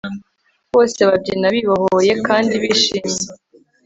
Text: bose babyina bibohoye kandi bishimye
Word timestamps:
bose 0.73 0.99
babyina 1.09 1.47
bibohoye 1.55 2.13
kandi 2.27 2.53
bishimye 2.63 3.25